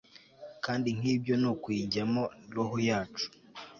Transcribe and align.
Kandi 0.65 0.87
nkibyo 0.97 1.33
nukuyijyamo 1.41 2.23
roho 2.55 2.77
yacu 2.89 3.27